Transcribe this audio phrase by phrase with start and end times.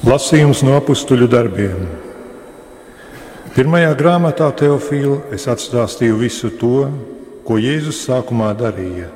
[0.00, 1.80] Lasījums no apakstuļu darbiem.
[3.52, 6.86] Pirmajā grāmatā Teofīla es atstāstīju visu to,
[7.44, 9.10] ko Jēzus sākumā darīja,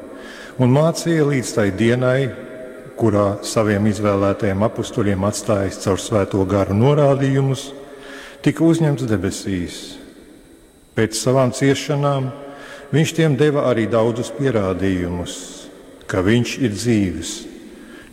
[0.61, 2.19] un mācīja līdz tai dienai,
[3.01, 7.65] kurā saviem izvēlētajiem apakstuļiem atstājis caur svēto garu norādījumus,
[8.45, 9.81] tika uzņemts debesīs.
[10.93, 12.29] Pēc savām ciešanām
[12.93, 15.41] viņš tiem deva arī daudzus pierādījumus,
[16.05, 17.35] ka viņš ir dzīves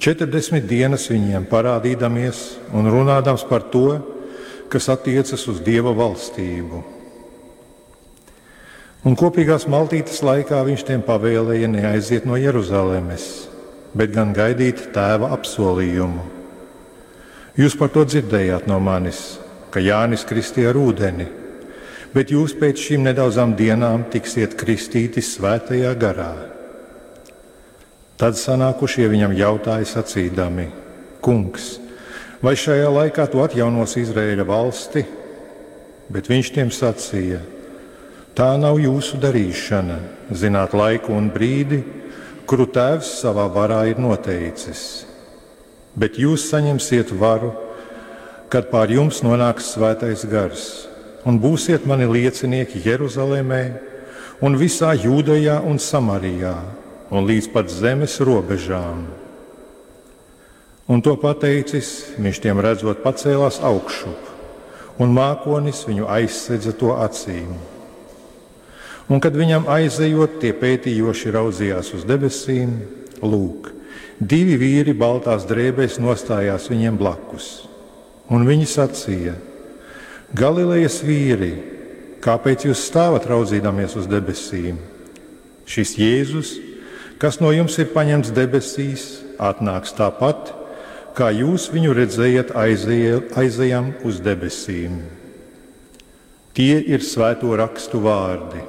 [0.02, 2.40] 40 dienas viņiem parādīdamies
[2.74, 4.00] un runādams par to,
[4.72, 6.80] kas attiecas uz Dieva valstību.
[9.06, 13.28] Un kopīgās maltītes laikā viņš tiem pavēlēja neaiziet no Jeruzalemes,
[13.94, 16.26] bet gan gaidīt tēva apsolījumu.
[17.62, 19.38] Jūs par to dzirdējāt no manis,
[19.70, 21.28] ka Jānis kristīja ūdeni,
[22.16, 26.32] bet jūs pēc šīm nedaudzām dienām tiksiet kristīti svētajā garā.
[28.22, 30.68] Tad sanākušie viņam jautāja sacīdami:
[31.26, 31.80] Kungs,
[32.38, 35.02] vai šajā laikā tu atjaunos Izraēļa valsti?
[36.14, 37.40] Bet viņš tiem sacīja:
[38.38, 39.96] Tā nav jūsu darīšana,
[40.38, 41.80] zināt laiku un brīdi,
[42.46, 45.08] kuru Tēvs savā varā ir noteicis.
[45.98, 47.50] Bet jūs saņemsiet varu,
[48.54, 50.68] kad pār jums nonāks svētais gars,
[51.26, 53.64] un būsiet mani liecinieki Jeruzalemē
[54.46, 56.54] un visā Jūdejā un Samarijā
[57.12, 59.04] un līdz pat zemes robežām.
[60.92, 64.32] Un to pateicis, viņš tiem redzot, pacēlās augšup,
[65.00, 67.54] un mākonis viņu aizsedza to acīm.
[69.12, 72.78] Un, kad viņam aizejot, tie pētījoši raudzījās uz debesīm,
[73.24, 73.72] lūk,
[74.20, 77.68] divi vīri baltās drēbēs nostājās viņiem blakus.
[78.32, 79.36] Un viņi sacīja:
[80.32, 81.52] Galilejas vīri,
[82.24, 84.80] kāpēc jūs stāvat raudzīdamies uz debesīm?
[85.68, 86.54] Šis Jēzus
[87.22, 89.06] kas no jums ir paņemts debesīs,
[89.38, 90.56] atnāks tāpat,
[91.14, 95.04] kā jūs viņu redzējat aizejam uz debesīm.
[96.58, 98.66] Tie ir svēto rakstu vārdi.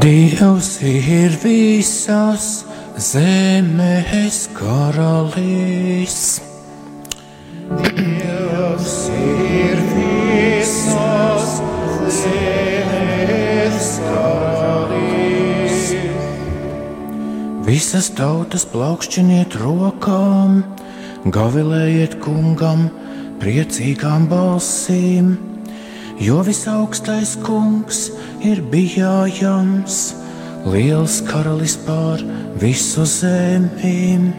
[0.00, 2.69] Dievs ir visās
[3.00, 6.40] zemes karalis.
[7.80, 11.48] Dievs ir visas
[12.20, 15.80] zemes karalis.
[17.64, 20.60] Visas tautas plaukšķiniet rokām,
[21.24, 22.90] gavilējiet kungam,
[23.40, 25.38] priecīgām balsīm,
[26.20, 28.10] jo visaugstais kungs
[28.44, 30.19] ir bijājams
[30.66, 32.20] liels karalis pār
[32.60, 34.32] visu zemi.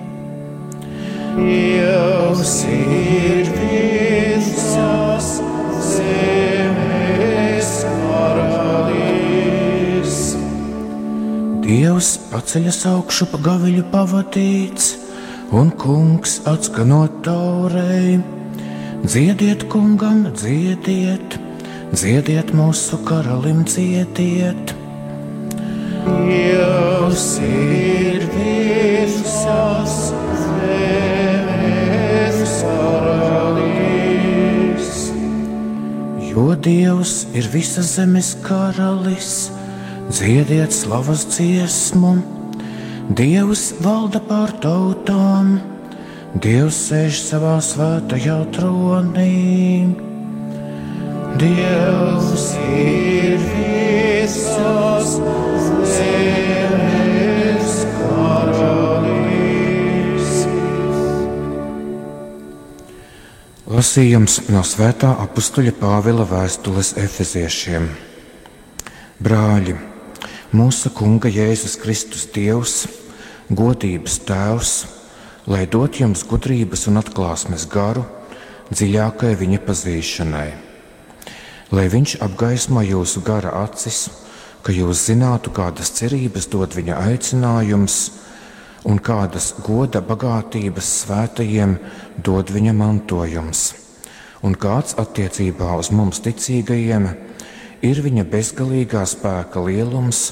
[1.38, 5.28] Dievs ir visas
[5.94, 7.70] zemes
[8.08, 9.36] karalis.
[11.66, 14.86] Dievs paceļas augšu pa gaviļu pavadīts,
[15.56, 18.20] un kungs atskanot taurei.
[19.02, 21.40] Dziediet kungam, dziediet,
[21.96, 24.81] dziediet mūsu karalim, dziediet!
[36.32, 39.52] Jo Dievs ir visas zemes karalis,
[40.08, 42.14] dziediet slavas dziesmu.
[43.12, 45.58] Dievs valda pār tautām,
[46.42, 49.92] Dievs sēž savā svētajā tronī.
[51.42, 52.48] Dievs
[52.80, 55.51] ir visas zemes
[63.82, 67.88] Lasījums no Svētā apakstuļa Pāvila vēstules Efeziešiem.
[69.26, 69.74] Brāļi,
[70.54, 72.76] mūsu Kunga Jēzus Kristus Dievs,
[73.50, 74.76] godības Tēvs,
[75.50, 78.06] lai dot jums gudrības un atklāsmes garu
[78.70, 80.50] dziļākai viņa pazīšanai,
[81.74, 84.04] lai viņš apgaismo jūsu gara acis
[84.62, 87.98] ka jūs zinātu, kādas cerības dod viņa aicinājums
[88.88, 91.76] un kādas goda bagātības svētajiem
[92.26, 93.64] dod viņa mantojums,
[94.42, 97.10] un kāds attiecībā uz mums ticīgajiem
[97.86, 100.24] ir viņa bezgalīgā spēka lielums,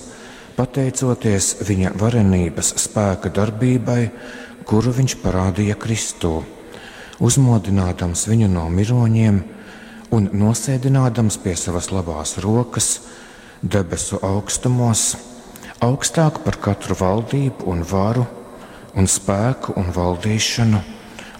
[0.57, 4.01] pateicoties viņa varenības spēka darbībai,
[4.65, 6.39] kuru viņš parādīja Kristū,
[7.21, 9.39] uzmodinādams viņu no miroņiem
[10.15, 12.99] un nosēdinādams pie savas labās rokas
[13.61, 15.13] debesu augstumos,
[15.85, 18.25] augstāk par katru valdību un varu
[18.99, 20.81] un spēku un valdīšanu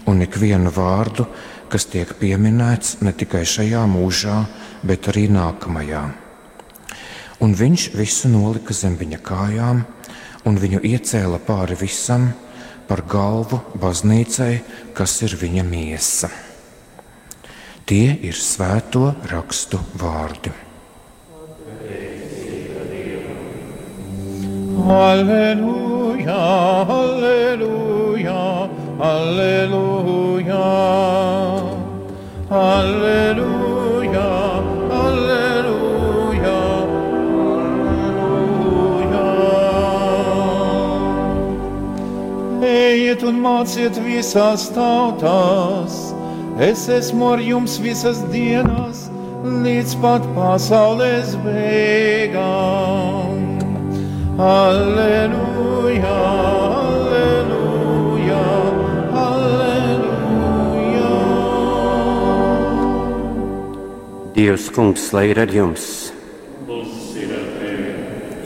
[0.08, 1.26] un ikvienu vārdu,
[1.70, 4.40] kas tiek pieminēts ne tikai šajā mūžā,
[4.86, 6.02] bet arī nākamajā.
[7.40, 9.84] Un viņš visu nolika zem viņa kājām
[10.48, 12.30] un viņu iecēla pāri visam
[12.88, 14.54] par galvu baznīcai,
[14.96, 16.30] kas ir viņa miesa.
[17.86, 20.52] Tie ir svēto rakstu vārdi.
[24.90, 25.89] Alleluja,
[26.28, 27.08] alleluja,
[29.00, 30.66] alleluja,
[32.50, 34.28] alleluja, alleluja,
[34.90, 36.58] alleluja.
[42.62, 46.14] Ejiet un māciet visās tautās,
[46.60, 49.08] es esmu ar jums visas dienas,
[49.64, 53.29] līdz pat pasaules beigām.
[64.40, 65.84] Dievs, kungs, lai ir ar jums!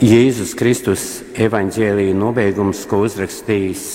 [0.03, 1.05] Jēzus Kristus
[1.39, 3.85] evaņģēlīja nobeigums, ko uzrakstījis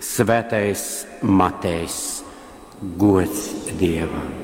[0.00, 0.86] Svētais
[1.20, 2.00] Matejs,
[2.96, 4.43] gods Dievam.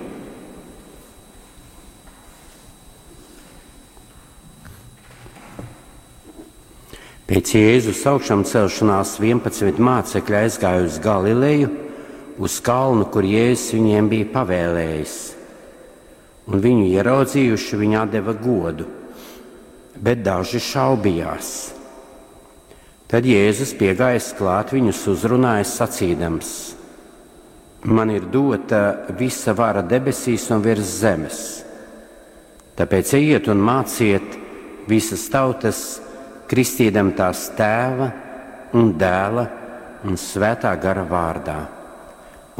[7.31, 11.69] Pēc Jēzus augšām celšanās 11 mācekļi aizgāja uz Galileju,
[12.43, 15.15] uz kalnu, kur Jēzus viņiem bija pavēlējis.
[16.51, 18.89] Un viņu ieraudzījuši, viņi deva godu,
[19.95, 21.53] bet daži šaubījās.
[23.07, 26.53] Tad Jēzus piegājis klāt, viņus uzrunājis sacīdams:
[27.95, 31.41] Man ir dota visa vara debesīs un virs zemes.
[32.75, 34.39] Tāpēc ejiet un māciet
[34.91, 36.01] visas tautas
[36.51, 38.11] kristīdam tās tēva
[38.75, 39.45] un dēla
[40.07, 41.59] un svētā gara vārdā,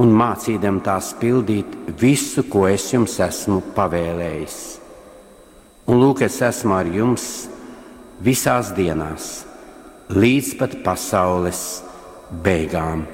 [0.01, 4.59] un mācīdam tās pildīt visu, ko es jums esmu pavēlējis.
[5.91, 7.27] Un lūk, es esmu ar jums
[8.23, 9.31] visās dienās,
[10.15, 11.65] līdz pat pasaules
[12.31, 13.07] beigām.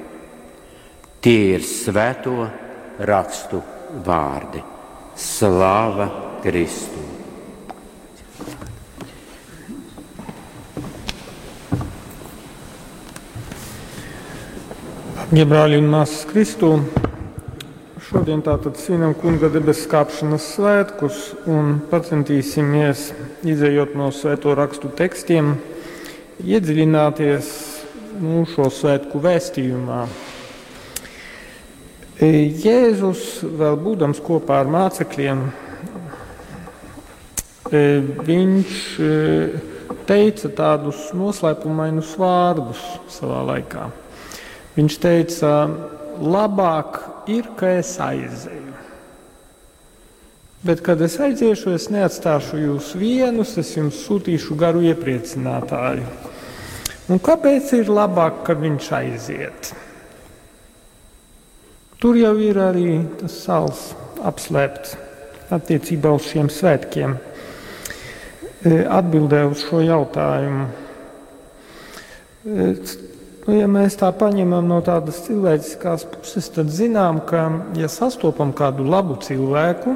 [1.23, 2.45] Tie ir svēto
[3.09, 3.63] rakstu
[4.05, 4.61] vārdi.
[5.17, 6.11] Slāva
[6.43, 7.16] Kristum!
[15.35, 16.69] Ja brāļi un māsas Kristū,
[18.07, 21.17] šodien tātad svinam kunga debesu skāpšanas svētkus
[21.51, 23.01] un pacentīsimies,
[23.43, 25.49] izējot no svēto rakstu tekstiem,
[26.39, 27.51] iedziļināties
[28.23, 29.99] nu, šo svētku vēstījumā.
[32.23, 32.31] E,
[32.63, 35.45] Jēzus, vēl būdams kopā ar mācekļiem,
[37.67, 37.85] e,
[38.31, 39.13] viņš e,
[40.07, 43.89] teica tādus noslēpumainus vārdus savā laikā.
[44.77, 45.51] Viņš teica,
[46.21, 46.99] labāk
[47.33, 48.75] ir, ka es aizēju.
[50.67, 56.05] Bet, kad es aiziešu, es neatstāšu jūs vienus, es jums sūtīšu garu iepriecinātāju.
[57.07, 59.69] Un kāpēc ir labāk, ka viņš aiziet?
[62.01, 63.83] Tur jau ir arī tas sāls
[64.27, 64.97] apslēpts
[65.55, 67.15] attiecībā uz šiem svētkiem.
[68.61, 70.67] E, Atbildē uz šo jautājumu.
[73.47, 77.45] Nu, ja mēs tā paņemam no tādas cilvēciskās puses, tad zinām, ka,
[77.79, 79.93] ja sastopam kādu labu cilvēku,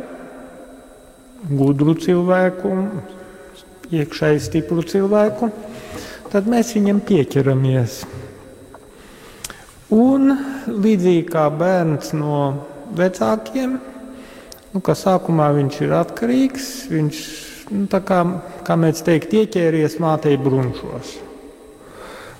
[1.49, 2.69] gudru cilvēku,
[3.91, 5.49] iekšēji stipru cilvēku,
[6.31, 7.97] tad mēs viņam pieķeramies.
[9.99, 10.31] Un
[10.71, 12.37] līdzīgi kā bērns no
[12.95, 13.73] vecākiem,
[14.71, 17.19] nu, ka sākumā viņš ir atkarīgs, viņš,
[17.75, 18.21] nu, kā,
[18.63, 21.17] kā mēs teikt, ieķēries mātei brunčos.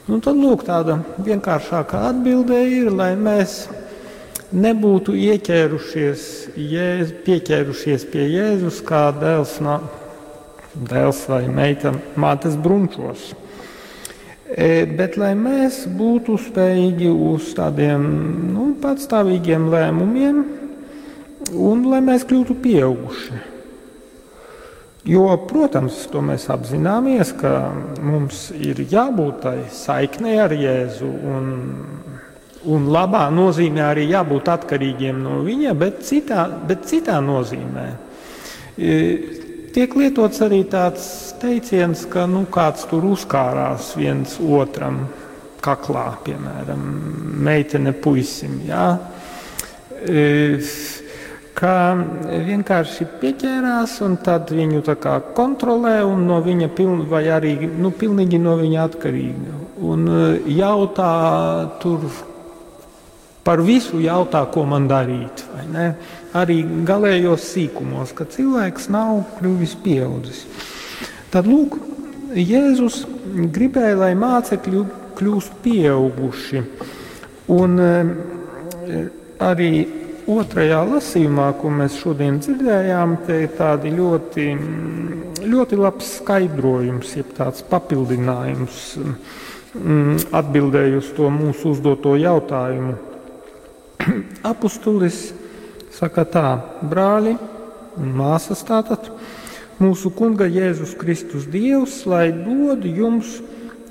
[0.10, 3.67] Nu, tad lūk, tāda vienkāršākā atbilde ir, lai mēs
[4.50, 6.24] nebūtu ieķērušies,
[6.58, 9.77] jēz, pieķērušies pie Jēzus kā dēls, no,
[10.74, 13.29] dēls vai meita mātes brunčos.
[14.50, 18.10] E, bet lai mēs būtu spējīgi uz tādiem
[18.55, 20.43] nu, patstāvīgiem lēmumiem
[21.62, 23.43] un lai mēs kļūtu pieauguši.
[25.01, 27.72] Jo, protams, to mēs apzināmies, ka
[28.05, 31.10] mums ir jābūt tai saiknei ar Jēzu.
[31.10, 31.48] Un,
[32.70, 37.88] un labā nozīmē arī jābūt atkarīgiem no viņa, bet citā, bet citā nozīmē.
[38.77, 38.93] E,
[39.74, 41.10] tiek lietots arī tāds
[41.41, 45.08] teiciens, ka nu, kāds tur uzkārās viens otram
[45.65, 46.86] kaklā, piemēram,
[47.41, 48.62] meitene puisim.
[48.70, 48.86] Jā.
[50.05, 50.62] E,
[51.58, 51.75] ka
[52.48, 54.81] vienkārši pieķērās un tad viņu
[55.36, 59.60] kontrolē un no viņa piln, vai arī nu, pilnīgi no viņa atkarīga.
[59.81, 61.12] Un eh, jautā
[61.81, 62.05] tur
[63.43, 65.46] par visu, jautā, ko man darīt.
[66.34, 70.46] arī galējos sīkumos, ka cilvēks nav kļuvis pieaudzis.
[71.31, 71.79] Tad lūk,
[72.31, 73.01] Jēzus
[73.51, 74.86] gribēja, lai mācekļi
[75.20, 76.62] kļūst pieauguši.
[77.51, 77.81] Un
[79.41, 79.72] arī
[80.38, 84.47] otrajā lasījumā, ko mēs šodien dzirdējām, te ir tādi ļoti,
[85.43, 92.97] ļoti labs skaidrojums, jeb tāds papildinājums mm, atbildēju uz to mūsu uzdoto jautājumu.
[94.51, 95.29] Apustulis
[95.95, 96.47] saka tā,
[96.81, 97.35] brāļi
[98.00, 99.11] un māsas tātad
[99.81, 103.39] mūsu Kunga Jēzus Kristus Dievs, lai dod jums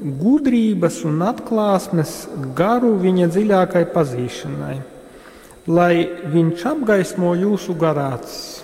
[0.01, 2.15] gudrības un atklāsmes
[2.57, 4.79] garu viņa dziļākai pazīšanai,
[5.69, 8.63] lai viņš apgaismo jūsu garācis.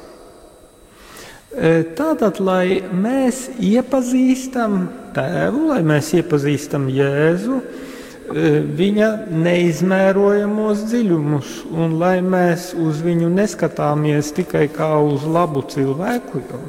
[1.57, 4.87] E, tātad, lai mēs iepazīstam
[5.17, 14.35] Tēvu, lai mēs iepazīstam Jēzu, e, viņa neizmērojamos dziļumus, un lai mēs uz viņu neskatāmies
[14.37, 16.61] tikai kā uz labu cilvēku, jo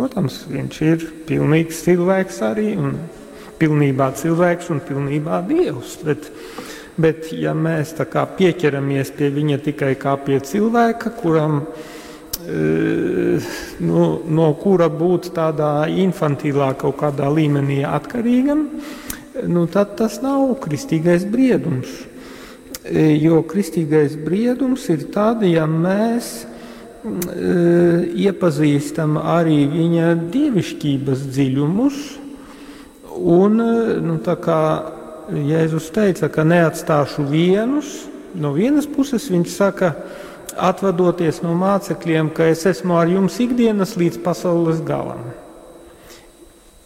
[0.00, 2.94] Protams, viņš ir pilnīgs cilvēks arī, un
[3.60, 5.98] pilnībā cilvēks un pilnībā dievs.
[6.06, 6.30] Bet,
[6.98, 7.94] bet ja mēs
[8.38, 11.62] pieķeramies pie viņa tikai kā pie cilvēka, kuram,
[12.46, 13.38] e,
[13.80, 18.68] nu, no kura būt tādā infantīlā kaut kādā līmenī atkarīgam,
[19.46, 22.06] nu, tad tas nav kristīgais briedums.
[22.84, 26.46] E, jo kristīgais briedums ir tad, ja mēs
[27.00, 32.00] iepazīstam arī viņa dievišķības dziļumus.
[33.20, 33.56] Un,
[34.04, 34.60] nu, kā
[35.30, 39.92] Jēzus teica, ka neatstāšu vienus, no vienas puses viņš saka,
[40.58, 45.22] atvadoties no mācekļiem, ka es esmu ar jums ikdienas līdz pasaules galam.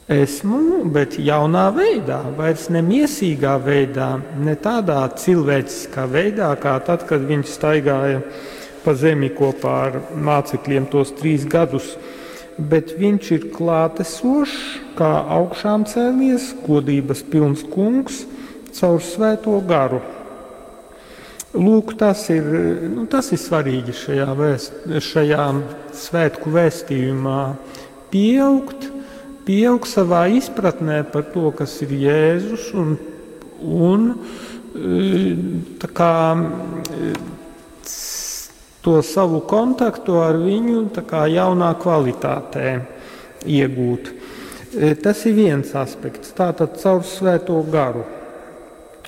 [0.04, 7.24] Esmu, bet jaunā veidā, vairs ne mīsīgā veidā, ne tādā cilvēciskā veidā, kā tad, kad
[7.24, 8.20] viņš staigāja
[8.84, 11.94] pa zemi kopā ar mācekļiem tos trīs gadus,
[12.60, 14.60] bet viņš ir klātesošs,
[15.00, 18.26] kā augšām cēlies, godības pilns kungs
[18.74, 20.00] caur svēto garu.
[21.54, 22.46] Lūk, tas ir,
[22.90, 25.44] nu, tas ir svarīgi šajā, vēst, šajā
[25.94, 27.42] svētku vēstījumā.
[28.10, 28.88] Pieaugt,
[29.46, 32.96] pieaugt savā izpratnē par to, kas ir Jēzus, un,
[33.62, 34.08] un
[35.78, 36.14] tā kā
[38.82, 40.88] to savu kontaktu ar viņu
[41.30, 42.74] jaunā kvalitātē
[43.46, 44.10] iegūt.
[44.74, 46.34] E, tas ir viens aspekts.
[46.34, 48.02] Tātad caur svēto garu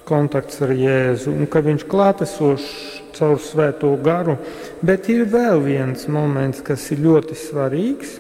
[0.07, 2.69] kontakts ar Jēzu un ka viņš klātesošs
[3.17, 4.37] caur svēto garu.
[4.85, 8.19] Bet ir vēl viens moments, kas ir ļoti svarīgs,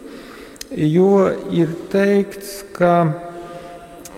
[0.72, 2.94] jo ir teikts, ka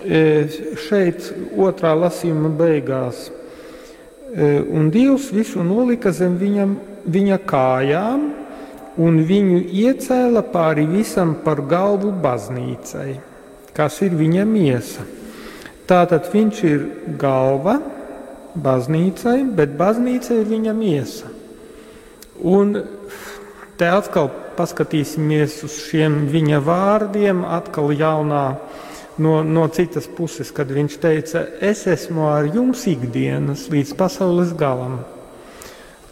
[0.01, 0.47] e,
[0.87, 6.77] šeit otrā lasījuma beigās e, un Dievs visu nolika zem viņam
[7.09, 8.25] viņa kājām
[8.99, 13.13] un viņu iecēla pāri visam par galvu baznīcai,
[13.75, 15.05] kas ir viņa miesa.
[15.89, 16.81] Tātad viņš ir
[17.17, 17.79] galva
[18.53, 21.29] baznīcai, bet baznīca ir viņa miesa.
[22.45, 22.75] Un
[23.79, 24.29] te atkal
[24.59, 28.43] paskatīsimies uz šiem viņa vārdiem, atkal jaunā
[29.17, 34.99] no, no citas puses, kad viņš teica, es esmu ar jums ikdienas līdz pasaules galam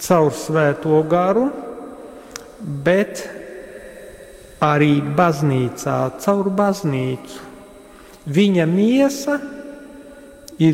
[0.01, 1.47] caur svēto garu,
[2.61, 3.23] bet
[4.61, 7.45] arī baznīcā, caur baznīcu.
[8.27, 9.56] Viņa miesa ir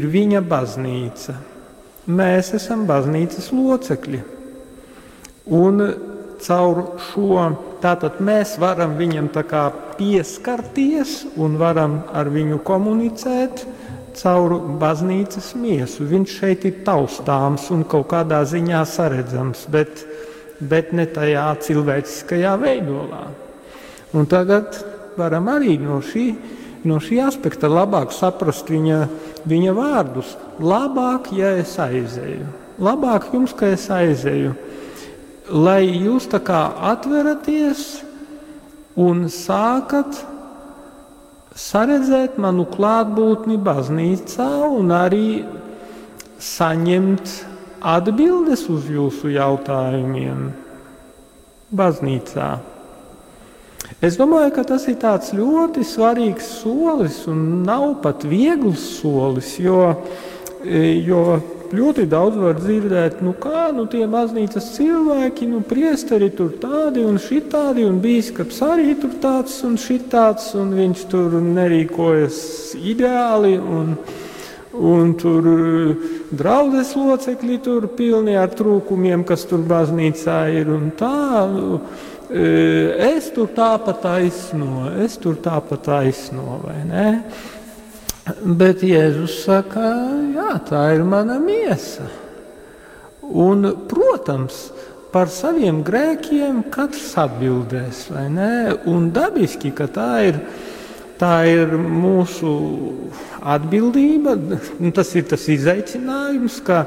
[0.07, 1.35] viņa baznīca.
[2.07, 4.21] Mēs esam baznīcas locekļi.
[5.55, 5.83] Un
[6.43, 7.39] caur šo
[7.83, 9.29] tātad mēs varam viņam
[9.97, 13.65] pieskarties un varam ar viņu komunicēt
[14.15, 16.05] caur baznīcas miesu.
[16.07, 20.05] Viņš šeit ir taustāms un kaut kādā ziņā saredzams, bet,
[20.59, 23.25] bet ne tajā cilvēciskajā veidolā.
[24.13, 24.77] Un tagad
[25.17, 26.27] varam arī no šī,
[26.87, 28.99] no šī aspekta labāk saprast viņa,
[29.49, 30.35] viņa vārdus.
[30.59, 32.47] Labāk, ja es aizēju,
[32.83, 34.53] labāk jums, ka es aizēju,
[35.53, 38.03] lai jūs tā kā atveraties
[38.99, 40.21] un sākat
[41.57, 45.27] saredzēt manu klātbūtni baznīcā un arī
[46.41, 47.33] saņemt
[47.83, 50.51] atbildes uz jūsu jautājumiem
[51.73, 52.72] baznīcā.
[54.03, 54.97] Es domāju, ka tas ir
[55.37, 59.93] ļoti svarīgs solis un nav pat viegls solis, jo,
[61.07, 61.21] jo
[61.71, 67.15] ļoti daudz var dzirdēt, nu kā nu, tie baznīcas cilvēki, nu, priesteri tur tādi un
[67.15, 72.43] šitādi, un bīskaps arī tur tāds un šitāds, un viņš tur nerīkojas
[72.83, 73.55] ideāli.
[73.55, 73.95] Un,
[74.73, 75.45] Un tur
[76.33, 81.11] draudzes locekļi tur pilni ar trūkumiem, kas tur baznīcā ir un tā.
[82.31, 87.07] Es tur tāpat taisno, es tur tāpat taisno, vai ne?
[88.43, 89.89] Bet Jēzus saka,
[90.35, 92.07] jā, tā ir mana miesa.
[93.23, 94.69] Un, protams,
[95.13, 98.53] par saviem grēkiem katrs atbildēs, vai ne?
[98.89, 100.39] Un dabiski, ka tā ir
[101.23, 102.49] Tā ir mūsu
[103.45, 104.33] atbildība,
[104.97, 106.81] tas ir tas izaicinājums, ka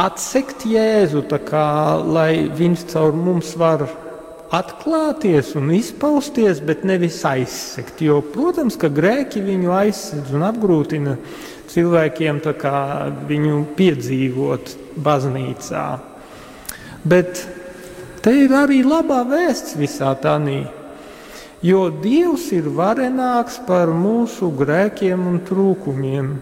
[0.00, 1.66] atsekt Jēzu, kā,
[2.06, 3.84] lai viņš caur mums var
[4.54, 8.02] atklāties un izpausties, bet nevis aizsegt.
[8.04, 11.16] Jo, protams, ka grēki viņu aizsedz un apgrūtina
[11.72, 12.40] cilvēkiem
[13.28, 15.84] viņu piedzīvot baznīcā.
[17.04, 17.44] Bet
[18.24, 20.84] te ir arī labā vēsts visā tā nīcā
[21.64, 26.34] jo Dievs ir varenāks par mūsu grēkiem un trūkumiem.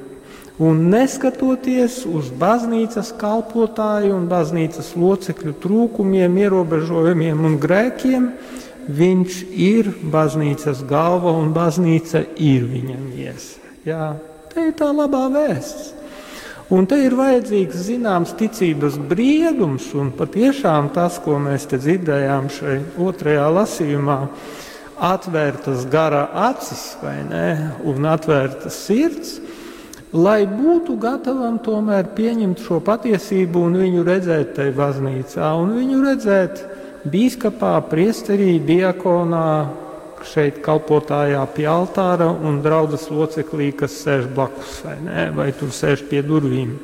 [0.63, 8.29] Un neskatoties uz baznīcas kalpotāju un baznīcas locekļu trūkumiem, ierobežojumiem un grēkiem,
[8.87, 13.59] viņš ir baznīcas galva un baznīca ir viņam iesa.
[13.89, 14.13] Jā,
[14.53, 15.91] te ir tā labā vēsts.
[16.73, 22.79] Un te ir vajadzīgs zināms ticības briedums, un patiešām tas, ko mēs te dzirdējām šajā
[23.03, 24.21] otrajā lasījumā,
[25.03, 29.41] atvērtas gara acis ne, un atvērtas sirds,
[30.13, 36.65] lai būtu gatavam tomēr pieņemt šo patiesību un viņu redzēt tajā baznīcā, un viņu redzēt
[37.09, 39.47] biskupā, priesterī, diakonā,
[40.29, 46.05] šeit kalpotājā pie altāra un draudzes loceklī, kas sēž blakus vai, ne, vai tur sēž
[46.11, 46.77] pie durvīm.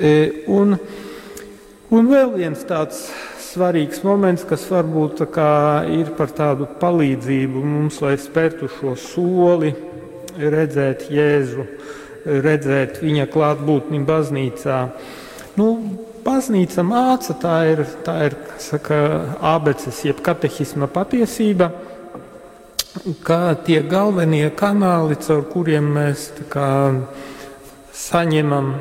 [0.00, 0.12] E,
[0.50, 0.74] un,
[1.92, 3.04] un vēl viens tāds
[3.50, 5.22] svarīgs moments, kas varbūt
[5.92, 9.74] ir par tādu palīdzību mums, lai spērtu šo soli,
[10.38, 11.66] redzēt Jēzu,
[12.24, 14.78] redzēt viņa klātbūtni baznīcā.
[15.58, 15.68] Nu,
[16.24, 19.00] baznīca māca, tā ir, tā ir saka,
[19.52, 21.70] abeces, jeb katehisma patiesība,
[23.24, 26.70] kā tie galvenie kanāli, caur kuriem mēs kā,
[27.96, 28.72] saņemam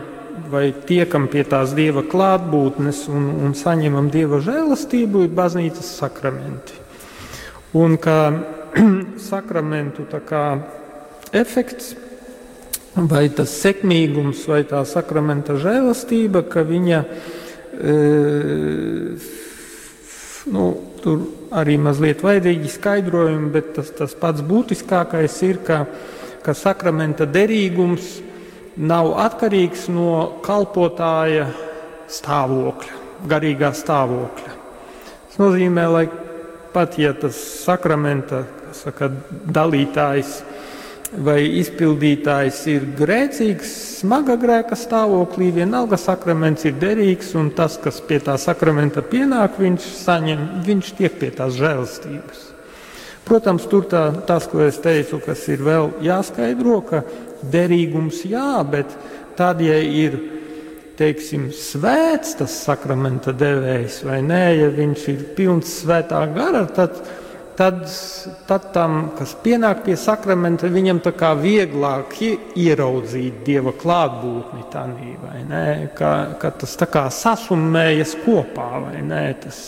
[0.50, 6.78] vai tiekam pie tās dieva klātbūtnes un, un saņemam dieva žēlastību, ir baznīcas sakramenti.
[7.78, 8.19] Un kā
[9.30, 10.43] sakramentu kā,
[11.36, 11.94] efekts,
[12.96, 17.02] vai tas sekmīgums, vai tā sakramenta žēlastība, ka viņa
[17.80, 17.98] e,
[20.54, 20.65] nu,
[21.04, 21.22] tur
[21.56, 25.84] arī mazliet vajadzīgi skaidrojumi, bet tas, tas pats būtiskākais ir, ka,
[26.46, 28.18] ka sakramenta derīgums
[28.80, 31.50] nav atkarīgs no kalpotāja
[32.10, 34.56] stāvokļa, garīgā stāvokļa.
[35.30, 36.06] Tas nozīmē, lai
[36.74, 38.44] pat ja tas sakramenta
[38.78, 40.39] saka, dalītājs
[41.17, 48.19] vai izpildītājs ir grēcīgs, smaga grēka stāvoklī, vienalga sakraments ir derīgs, un tas, kas pie
[48.24, 52.45] tā sakramenta pienāk, viņš saņem, viņš tiek pie tās žēlstības.
[53.30, 57.04] Protams, tur tā, tas, ko es teicu, kas ir vēl jāskaidro, ka
[57.45, 58.93] derīgums jā, bet
[59.38, 60.17] tad, ja ir
[61.00, 66.98] teiksim, svēts tas sakramenta devējs vai nē, ja viņš ir pilns svētā gara, tad,
[67.60, 67.84] tad,
[68.48, 75.43] tad tam, kas pienāk pie sakramenta, viņam tā kā vieglāk ieraudzīt dieva klātbūtni tādā, vai
[75.50, 75.65] ne?
[75.98, 79.24] Ka, ka tas tā kā sasummējas kopā, vai ne?
[79.43, 79.62] Tas,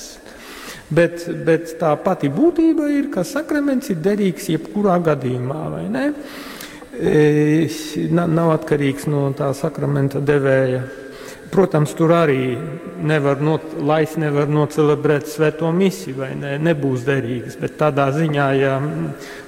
[0.91, 6.01] Bet, bet tā pati būtība ir, ka sakraments ir derīgs jebkurā gadījumā, vai ne?
[8.27, 10.81] nav atkarīgs no tā sakramenta devēja.
[11.51, 12.55] Protams, tur arī
[13.03, 18.77] nevar not, lais nevar nocelebrēt svēto misiju, vai ne, nebūs derīgs, bet tādā ziņā, ja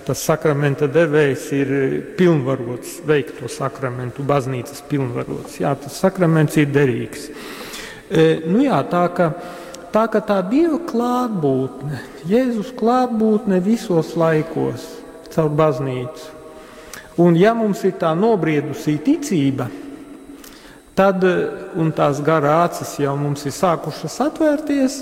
[0.03, 1.71] tas sakramenta devējs ir
[2.19, 7.29] pilnvarots veikt to sakramentu, baznīcas pilnvarots, jā, tas sakraments ir derīgs.
[8.11, 9.31] E, nu jā, tā ka,
[9.95, 14.89] tā ka tā Dieva klātbūtne, Jēzus klātbūtne visos laikos
[15.31, 16.33] caur baznīcu,
[17.21, 19.67] Un ja mums ir tā nobriedusī ticība,
[20.97, 21.23] tad,
[21.79, 24.97] un tās garā acis jau mums ir sākušas atvērties,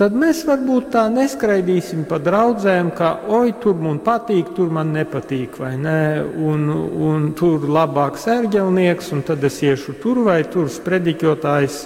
[0.00, 5.58] tad mēs varbūt tā neskraidīsim pa draudzēm, ka oi, tur man patīk, tur man nepatīk,
[5.60, 6.64] vai ne, un,
[7.10, 11.82] un tur labāks ērģelnieks, un tad es iešu tur vai tur sprediķotājs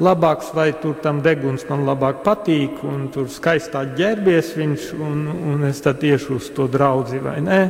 [0.00, 5.66] labāks, vai tur tam deguns man labāk patīk, un tur skaistāk ģērbies viņš, un, un
[5.68, 7.60] es tad iešu uz to draudzi, vai ne.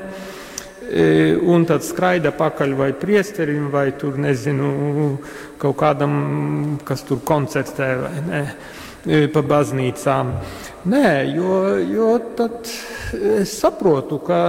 [0.91, 4.71] E, un tad skraida pakaļ vai priesterim, vai tur nezinu,
[5.61, 6.15] kaut kādam,
[6.83, 8.41] kas tur koncertē vai ne.
[9.07, 10.33] e, pa baznīcām.
[10.91, 11.55] Nē, jo,
[11.87, 12.67] jo tad
[13.15, 14.41] es saprotu, ka,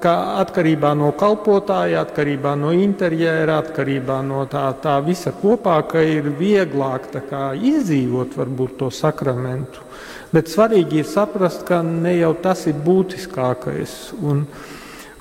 [0.00, 6.32] ka atkarībā no kalpotāja, atkarībā no interjera, atkarībā no tā, tā visa kopā, ka ir
[6.38, 9.84] vieglāk kā, izdzīvot varbūt to sakramentu.
[10.32, 14.14] Bet svarīgi ir saprast, ka ne jau tas ir būtiskākais.
[14.24, 14.46] Un,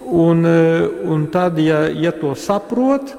[0.05, 0.45] un,
[1.05, 3.13] un tad, ja, ja to saprot,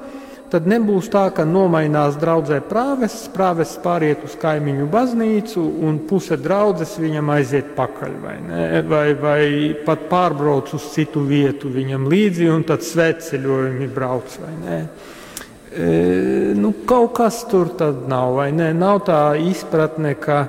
[0.53, 6.93] tad nebūs tā, ka nomainās draudzē prāvests, prāvests pāriet uz kaimiņu baznīcu un puse draudzes
[7.01, 8.67] viņam aiziet pakaļ, vai, ne?
[8.85, 9.41] vai, vai
[9.85, 14.79] pat pārbrauc uz citu vietu viņam līdzi un tad svētceļojumi brauc, vai ne?
[15.73, 15.89] E,
[16.53, 18.69] nu, kaut kas tur tad nav, vai ne?
[18.77, 20.43] Nav tā izpratne, ka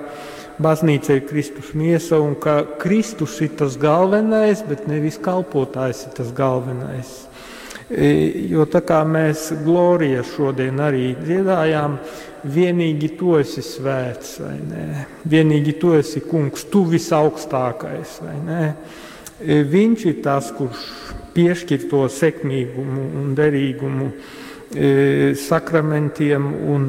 [0.62, 6.32] baznīca ir Kristus miesa un ka Kristus ir tas galvenais, bet nevis kalpotājs ir tas
[6.34, 7.14] galvenais.
[7.90, 8.08] E,
[8.48, 11.98] jo tā kā mēs Glorija šodien arī dziedājām,
[12.54, 14.86] vienīgi tu esi svēts, vai ne?
[15.28, 18.62] Vienīgi tu esi kungs, tu visaugstākais, vai ne?
[19.40, 20.86] E, viņš ir tas, kurš
[21.34, 26.88] piešķir to sekmīgumu un derīgumu e, sakramentiem un,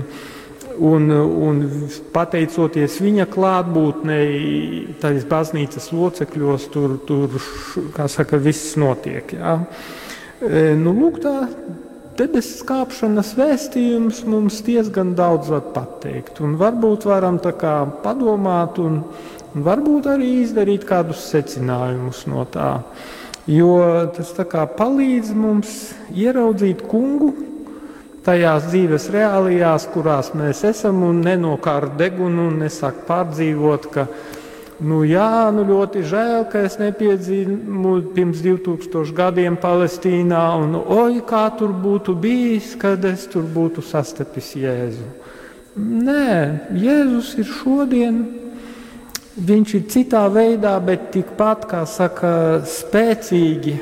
[0.80, 1.62] un, un
[2.14, 4.28] pateicoties viņa klātbūtnei,
[5.02, 7.40] tādas baznīcas locekļos, tur, tur
[7.96, 9.36] kā saka, viss notiek.
[9.38, 9.58] Ja?
[10.42, 11.36] E, nu, lūk, tā
[12.20, 16.40] debesu skāpšanas vēstījums mums diezgan daudz var pateikt.
[16.44, 19.02] Un varbūt varam padomāt un,
[19.54, 22.78] un varbūt arī izdarīt kādus secinājumus no tā.
[23.46, 23.78] Jo
[24.16, 24.32] tas
[24.78, 25.76] palīdz mums
[26.10, 27.36] ieraudzīt kungu
[28.26, 34.08] tajās dzīves reālijās, kurās mēs esam, un nenokārt degunu un nesāk pārdzīvot, ka
[34.76, 41.46] Nu, jā, nu ļoti žēl, ka es nepiedzīvoju pirms 2000 gadiem Palestīnā, un oi, kā
[41.56, 45.08] tur būtu bijis, kad es tur būtu sastapis Jēzu.
[45.80, 48.20] Nē, Jēzus ir šodien.
[49.36, 52.36] Viņš ir citā veidā, bet tikpat, kā saka,
[52.68, 53.80] spēcīgi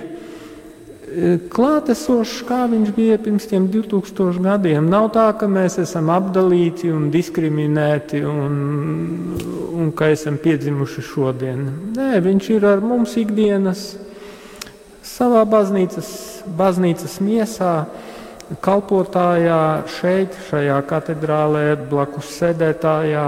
[1.53, 4.87] klātesošs, kā viņš bija pirms tiem 2000 gadiem.
[4.89, 8.55] Nav tā, ka mēs esam apdalīti un diskriminēti un,
[9.77, 11.65] un ka esam piedzimuši šodien.
[11.97, 13.83] Nē, viņš ir ar mums ikdienas,
[15.05, 16.09] savā baznīcas,
[16.57, 17.75] baznīcas miesā,
[18.63, 23.27] kalpotājā, šeit, šajā katedrālē, blakus sēdētājā.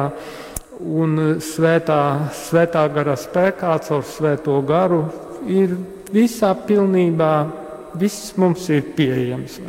[0.76, 2.00] Un svētā,
[2.36, 5.06] svētā gara spēkā, caur svēto garu,
[5.48, 5.78] ir
[6.12, 7.64] visā pilnībā
[7.99, 9.60] viss mums ir pieejams.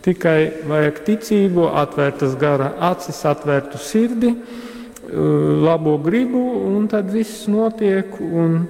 [0.00, 4.34] Tikai vajag ticību, atvērtas gara acis, atvērtu sirdi,
[5.64, 8.16] labo gribu, un tad viss notiek.
[8.20, 8.62] Un,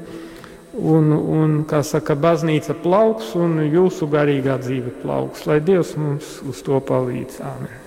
[0.80, 5.46] un, un kā saka, baznīca plauks, un jūsu garīgā dzīve plauks.
[5.50, 7.40] Lai Dievs mums uz to palīdz.
[7.44, 7.79] Amen.